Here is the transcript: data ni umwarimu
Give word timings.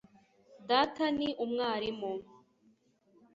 data 0.69 1.05
ni 1.17 1.27
umwarimu 1.43 2.11